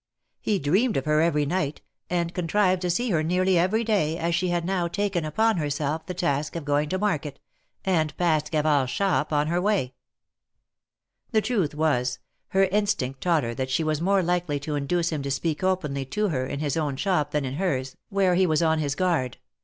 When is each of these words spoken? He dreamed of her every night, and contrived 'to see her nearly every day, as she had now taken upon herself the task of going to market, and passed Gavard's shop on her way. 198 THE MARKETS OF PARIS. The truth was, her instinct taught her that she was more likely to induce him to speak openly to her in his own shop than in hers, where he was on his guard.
He 0.39 0.57
dreamed 0.57 0.97
of 0.97 1.05
her 1.05 1.21
every 1.21 1.45
night, 1.45 1.81
and 2.09 2.33
contrived 2.33 2.81
'to 2.81 2.89
see 2.89 3.11
her 3.11 3.21
nearly 3.21 3.55
every 3.59 3.83
day, 3.83 4.17
as 4.17 4.33
she 4.33 4.47
had 4.49 4.65
now 4.65 4.87
taken 4.87 5.23
upon 5.23 5.57
herself 5.57 6.07
the 6.07 6.15
task 6.15 6.55
of 6.55 6.65
going 6.65 6.89
to 6.89 6.97
market, 6.97 7.37
and 7.85 8.17
passed 8.17 8.51
Gavard's 8.51 8.89
shop 8.89 9.31
on 9.31 9.45
her 9.45 9.61
way. 9.61 9.93
198 11.29 11.29
THE 11.29 11.53
MARKETS 11.53 11.73
OF 11.73 11.77
PARIS. 11.79 12.09
The 12.09 12.19
truth 12.19 12.59
was, 12.59 12.59
her 12.71 12.75
instinct 12.75 13.21
taught 13.21 13.43
her 13.43 13.53
that 13.53 13.69
she 13.69 13.83
was 13.83 14.01
more 14.01 14.23
likely 14.23 14.59
to 14.61 14.73
induce 14.73 15.11
him 15.11 15.21
to 15.21 15.29
speak 15.29 15.63
openly 15.63 16.05
to 16.05 16.29
her 16.29 16.47
in 16.47 16.61
his 16.61 16.75
own 16.75 16.95
shop 16.95 17.29
than 17.29 17.45
in 17.45 17.57
hers, 17.57 17.95
where 18.09 18.33
he 18.33 18.47
was 18.47 18.63
on 18.63 18.79
his 18.79 18.95
guard. 18.95 19.37